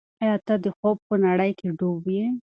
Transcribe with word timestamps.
آیا 0.21 0.35
ته 0.45 0.53
د 0.63 0.65
خوب 0.77 0.97
په 1.07 1.15
نړۍ 1.25 1.51
کې 1.59 1.67
ډوب 1.79 2.03
یې؟ 2.15 2.25